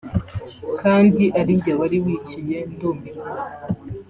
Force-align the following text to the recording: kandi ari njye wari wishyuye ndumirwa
kandi 0.81 1.23
ari 1.39 1.51
njye 1.57 1.73
wari 1.79 1.97
wishyuye 2.05 2.57
ndumirwa 2.71 3.29